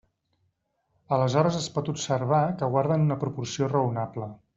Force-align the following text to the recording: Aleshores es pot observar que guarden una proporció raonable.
Aleshores 1.17 1.59
es 1.59 1.67
pot 1.75 1.91
observar 1.95 2.39
que 2.63 2.71
guarden 2.77 3.05
una 3.09 3.19
proporció 3.25 3.69
raonable. 3.75 4.31